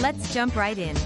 [0.00, 0.96] Let's jump right in.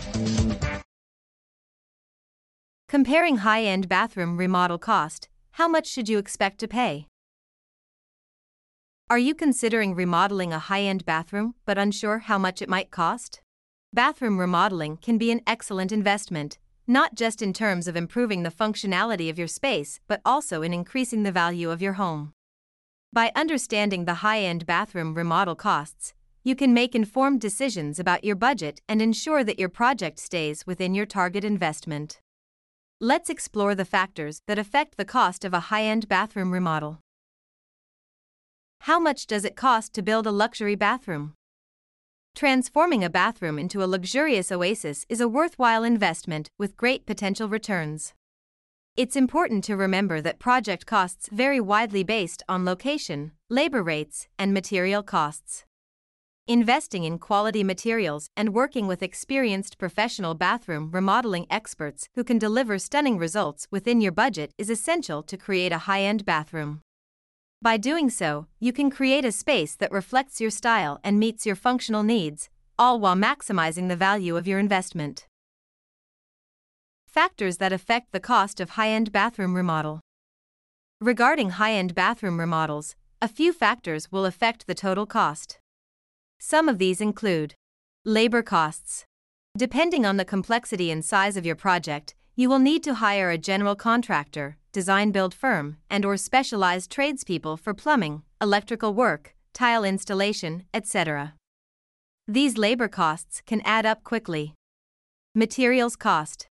[2.88, 7.08] Comparing high end bathroom remodel cost, how much should you expect to pay?
[9.10, 13.40] Are you considering remodeling a high end bathroom but unsure how much it might cost?
[13.92, 19.28] Bathroom remodeling can be an excellent investment, not just in terms of improving the functionality
[19.28, 22.32] of your space, but also in increasing the value of your home.
[23.12, 28.36] By understanding the high end bathroom remodel costs, you can make informed decisions about your
[28.36, 32.20] budget and ensure that your project stays within your target investment.
[33.00, 37.00] Let's explore the factors that affect the cost of a high end bathroom remodel.
[38.80, 41.32] How much does it cost to build a luxury bathroom?
[42.34, 48.12] Transforming a bathroom into a luxurious oasis is a worthwhile investment with great potential returns.
[48.96, 54.52] It's important to remember that project costs vary widely based on location, labor rates, and
[54.52, 55.64] material costs.
[56.46, 62.78] Investing in quality materials and working with experienced professional bathroom remodeling experts who can deliver
[62.78, 66.82] stunning results within your budget is essential to create a high end bathroom.
[67.62, 71.56] By doing so, you can create a space that reflects your style and meets your
[71.56, 75.26] functional needs, all while maximizing the value of your investment.
[77.06, 80.00] Factors that affect the cost of high end bathroom remodel.
[81.00, 85.58] Regarding high end bathroom remodels, a few factors will affect the total cost.
[86.46, 87.54] Some of these include
[88.04, 89.06] labor costs.
[89.56, 93.38] Depending on the complexity and size of your project, you will need to hire a
[93.38, 100.64] general contractor, design build firm, and or specialized tradespeople for plumbing, electrical work, tile installation,
[100.74, 101.32] etc.
[102.28, 104.52] These labor costs can add up quickly.
[105.34, 106.46] Materials cost.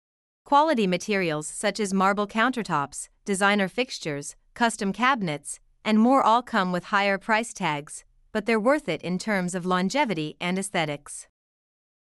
[0.47, 6.84] Quality materials such as marble countertops, designer fixtures, custom cabinets, and more all come with
[6.84, 11.28] higher price tags, but they're worth it in terms of longevity and aesthetics.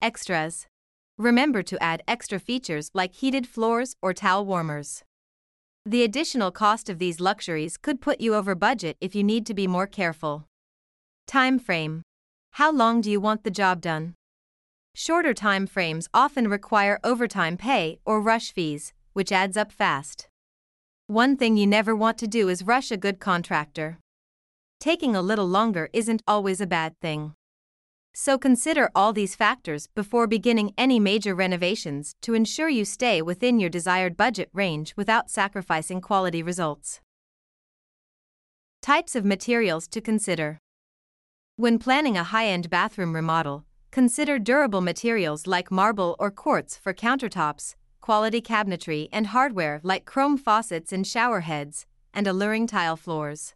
[0.01, 0.67] Extras.
[1.17, 5.03] Remember to add extra features like heated floors or towel warmers.
[5.85, 9.53] The additional cost of these luxuries could put you over budget if you need to
[9.53, 10.45] be more careful.
[11.27, 12.03] Time frame.
[12.51, 14.15] How long do you want the job done?
[14.95, 20.27] Shorter time frames often require overtime pay or rush fees, which adds up fast.
[21.07, 23.99] One thing you never want to do is rush a good contractor.
[24.83, 27.35] Taking a little longer isn't always a bad thing.
[28.13, 33.61] So consider all these factors before beginning any major renovations to ensure you stay within
[33.61, 36.99] your desired budget range without sacrificing quality results.
[38.81, 40.59] Types of materials to consider.
[41.55, 46.93] When planning a high end bathroom remodel, consider durable materials like marble or quartz for
[46.93, 53.53] countertops, quality cabinetry and hardware like chrome faucets and shower heads, and alluring tile floors.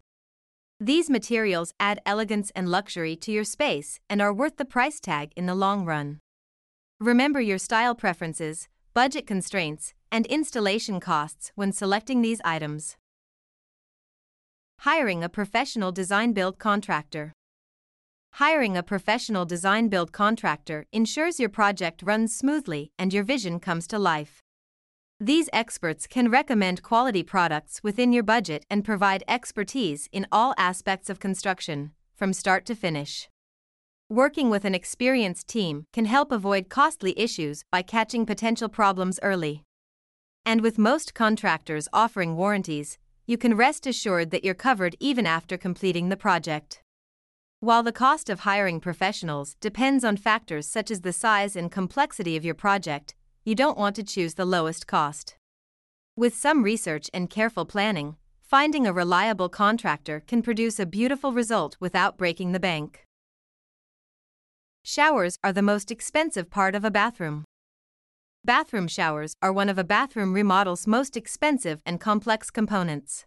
[0.80, 5.32] These materials add elegance and luxury to your space and are worth the price tag
[5.36, 6.20] in the long run.
[7.00, 12.96] Remember your style preferences, budget constraints, and installation costs when selecting these items.
[14.82, 17.34] Hiring a professional design build contractor.
[18.34, 23.88] Hiring a professional design build contractor ensures your project runs smoothly and your vision comes
[23.88, 24.44] to life.
[25.20, 31.10] These experts can recommend quality products within your budget and provide expertise in all aspects
[31.10, 33.28] of construction, from start to finish.
[34.10, 39.64] Working with an experienced team can help avoid costly issues by catching potential problems early.
[40.46, 45.58] And with most contractors offering warranties, you can rest assured that you're covered even after
[45.58, 46.84] completing the project.
[47.60, 52.38] While the cost of hiring professionals depends on factors such as the size and complexity
[52.38, 53.16] of your project,
[53.48, 55.38] you don't want to choose the lowest cost.
[56.18, 61.78] With some research and careful planning, finding a reliable contractor can produce a beautiful result
[61.80, 63.06] without breaking the bank.
[64.84, 67.46] Showers are the most expensive part of a bathroom.
[68.44, 73.26] Bathroom showers are one of a bathroom remodel's most expensive and complex components.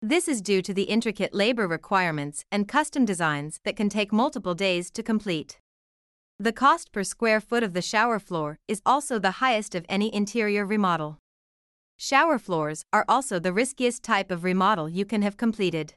[0.00, 4.54] This is due to the intricate labor requirements and custom designs that can take multiple
[4.54, 5.58] days to complete.
[6.42, 10.12] The cost per square foot of the shower floor is also the highest of any
[10.12, 11.18] interior remodel.
[11.96, 15.94] Shower floors are also the riskiest type of remodel you can have completed.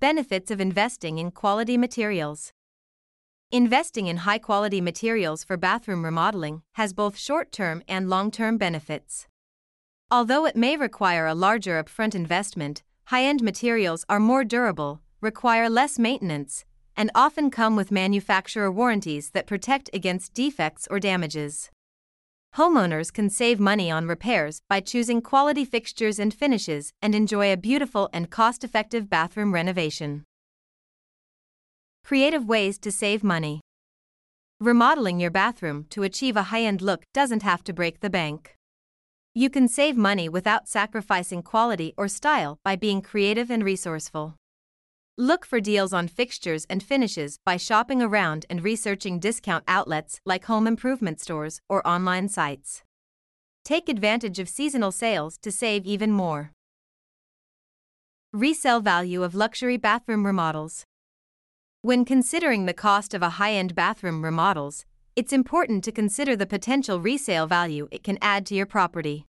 [0.00, 2.54] Benefits of investing in quality materials.
[3.52, 8.56] Investing in high quality materials for bathroom remodeling has both short term and long term
[8.56, 9.26] benefits.
[10.10, 15.68] Although it may require a larger upfront investment, high end materials are more durable, require
[15.68, 16.64] less maintenance,
[16.96, 21.70] and often come with manufacturer warranties that protect against defects or damages.
[22.56, 27.56] Homeowners can save money on repairs by choosing quality fixtures and finishes and enjoy a
[27.56, 30.22] beautiful and cost effective bathroom renovation.
[32.04, 33.60] Creative ways to save money.
[34.60, 38.54] Remodeling your bathroom to achieve a high end look doesn't have to break the bank.
[39.34, 44.36] You can save money without sacrificing quality or style by being creative and resourceful.
[45.16, 50.46] Look for deals on fixtures and finishes by shopping around and researching discount outlets like
[50.46, 52.82] home improvement stores or online sites.
[53.64, 56.50] Take advantage of seasonal sales to save even more.
[58.32, 60.84] Resale value of luxury bathroom remodels.
[61.82, 64.84] When considering the cost of a high end bathroom remodels,
[65.14, 69.26] it's important to consider the potential resale value it can add to your property.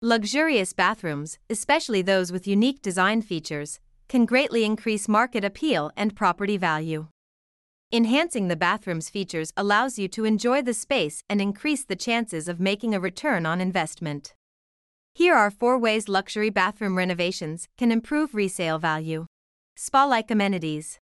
[0.00, 3.80] Luxurious bathrooms, especially those with unique design features,
[4.10, 7.06] can greatly increase market appeal and property value.
[7.92, 12.58] Enhancing the bathroom's features allows you to enjoy the space and increase the chances of
[12.58, 14.34] making a return on investment.
[15.14, 19.26] Here are four ways luxury bathroom renovations can improve resale value.
[19.76, 20.98] Spa like amenities.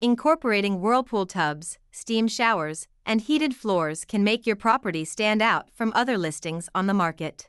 [0.00, 5.92] Incorporating whirlpool tubs, steam showers, and heated floors can make your property stand out from
[5.96, 7.48] other listings on the market.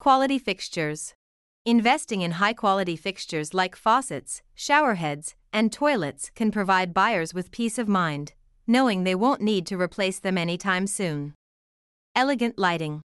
[0.00, 1.12] Quality fixtures.
[1.64, 7.52] Investing in high quality fixtures like faucets, shower heads, and toilets can provide buyers with
[7.52, 8.32] peace of mind,
[8.66, 11.34] knowing they won't need to replace them anytime soon.
[12.16, 13.00] Elegant lighting.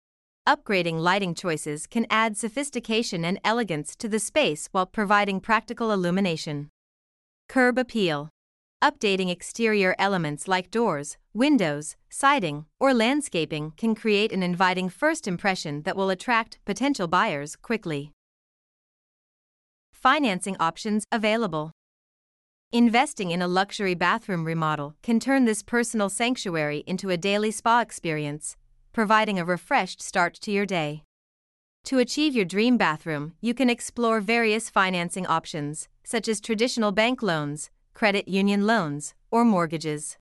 [0.48, 6.70] Upgrading lighting choices can add sophistication and elegance to the space while providing practical illumination.
[7.50, 8.30] Curb appeal.
[8.82, 15.82] Updating exterior elements like doors, windows, siding, or landscaping can create an inviting first impression
[15.82, 18.14] that will attract potential buyers quickly.
[20.06, 21.72] Financing options available.
[22.72, 27.82] Investing in a luxury bathroom remodel can turn this personal sanctuary into a daily spa
[27.82, 28.56] experience,
[28.94, 31.02] providing a refreshed start to your day.
[31.86, 37.24] To achieve your dream bathroom, you can explore various financing options, such as traditional bank
[37.24, 40.20] loans, credit union loans, or mortgages.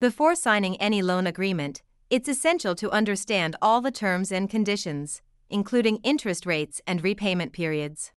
[0.00, 1.80] Before signing any loan agreement,
[2.10, 8.10] it's essential to understand all the terms and conditions, including interest rates and repayment periods.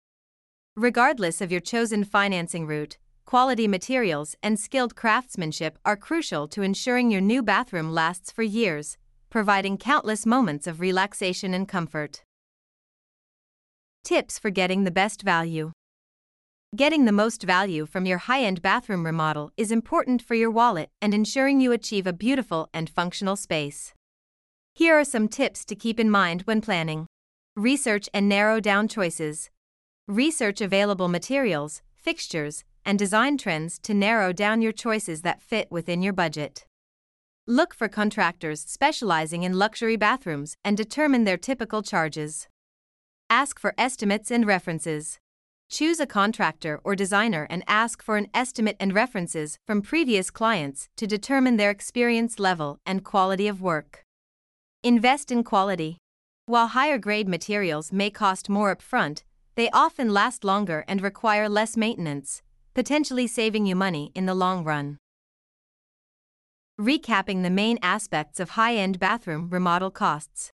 [0.78, 7.10] Regardless of your chosen financing route, quality materials and skilled craftsmanship are crucial to ensuring
[7.10, 8.96] your new bathroom lasts for years,
[9.28, 12.22] providing countless moments of relaxation and comfort.
[14.04, 15.72] Tips for getting the best value.
[16.76, 20.90] Getting the most value from your high end bathroom remodel is important for your wallet
[21.02, 23.94] and ensuring you achieve a beautiful and functional space.
[24.74, 27.08] Here are some tips to keep in mind when planning.
[27.56, 29.50] Research and narrow down choices.
[30.08, 36.00] Research available materials, fixtures, and design trends to narrow down your choices that fit within
[36.00, 36.64] your budget.
[37.46, 42.48] Look for contractors specializing in luxury bathrooms and determine their typical charges.
[43.28, 45.18] Ask for estimates and references.
[45.68, 50.88] Choose a contractor or designer and ask for an estimate and references from previous clients
[50.96, 54.00] to determine their experience level and quality of work.
[54.82, 55.98] Invest in quality.
[56.46, 59.22] While higher grade materials may cost more upfront,
[59.58, 62.42] they often last longer and require less maintenance,
[62.74, 64.98] potentially saving you money in the long run.
[66.80, 70.52] Recapping the main aspects of high end bathroom remodel costs.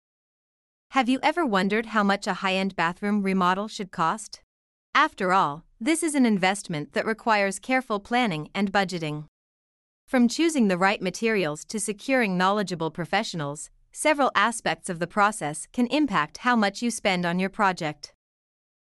[0.91, 4.41] Have you ever wondered how much a high end bathroom remodel should cost?
[4.97, 9.27] After all, this is an investment that requires careful planning and budgeting.
[10.09, 15.87] From choosing the right materials to securing knowledgeable professionals, several aspects of the process can
[15.87, 18.13] impact how much you spend on your project.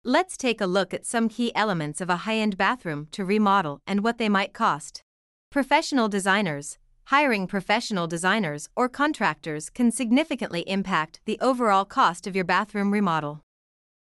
[0.05, 3.81] Let's take a look at some key elements of a high end bathroom to remodel
[3.85, 5.03] and what they might cost.
[5.51, 6.79] Professional designers.
[7.07, 13.43] Hiring professional designers or contractors can significantly impact the overall cost of your bathroom remodel.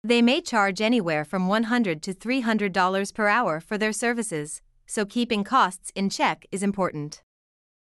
[0.04, 5.44] They may charge anywhere from $100 to $300 per hour for their services, so keeping
[5.44, 7.22] costs in check is important.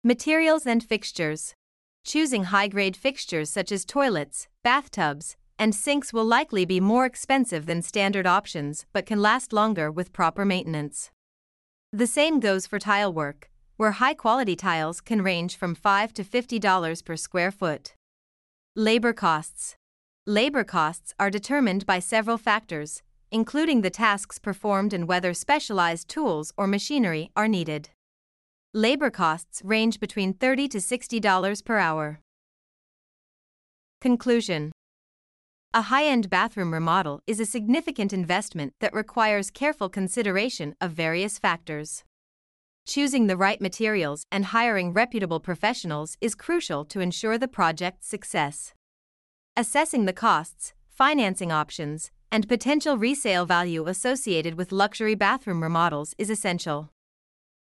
[0.04, 1.54] Materials and fixtures.
[2.04, 7.66] Choosing high grade fixtures such as toilets, bathtubs, and sinks will likely be more expensive
[7.66, 11.10] than standard options but can last longer with proper maintenance.
[11.92, 16.24] The same goes for tile work, where high quality tiles can range from 5 to
[16.24, 17.94] $50 per square foot.
[18.74, 19.76] Labor costs.
[20.26, 26.54] Labor costs are determined by several factors, including the tasks performed and whether specialized tools
[26.56, 27.90] or machinery are needed.
[28.72, 32.20] Labor costs range between 30 to $60 per hour.
[34.00, 34.72] Conclusion
[35.72, 41.38] A high end bathroom remodel is a significant investment that requires careful consideration of various
[41.38, 42.02] factors.
[42.88, 48.74] Choosing the right materials and hiring reputable professionals is crucial to ensure the project's success.
[49.56, 56.30] Assessing the costs, financing options, and potential resale value associated with luxury bathroom remodels is
[56.30, 56.90] essential.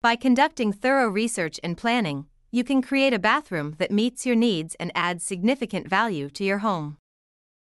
[0.00, 4.74] By conducting thorough research and planning, you can create a bathroom that meets your needs
[4.80, 6.96] and adds significant value to your home.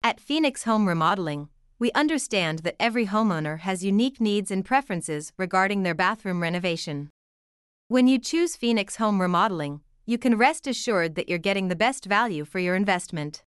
[0.05, 1.48] At Phoenix Home Remodeling,
[1.79, 7.10] we understand that every homeowner has unique needs and preferences regarding their bathroom renovation.
[7.88, 12.03] When you choose Phoenix Home Remodeling, you can rest assured that you're getting the best
[12.03, 13.43] value for your investment.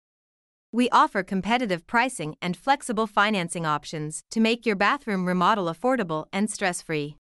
[0.70, 6.50] We offer competitive pricing and flexible financing options to make your bathroom remodel affordable and
[6.50, 7.16] stress free.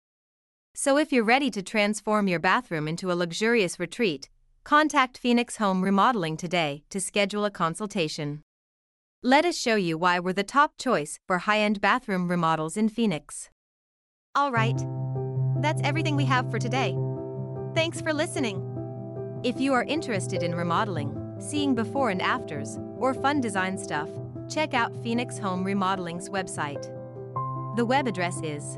[0.73, 4.27] So if you're ready to transform your bathroom into a luxurious retreat,
[4.63, 8.41] contact Phoenix Home Remodeling today to schedule a consultation.
[9.21, 12.87] Let us show you why we're the top choice for high end bathroom remodels in
[12.87, 13.49] Phoenix.
[14.33, 14.81] All right.
[15.57, 16.97] That's everything we have for today.
[17.75, 18.63] Thanks for listening.
[19.43, 24.07] If you are interested in remodeling, seeing before and afters, or fun design stuff,
[24.49, 26.85] check out Phoenix Home Remodeling's website.
[27.75, 28.77] The web address is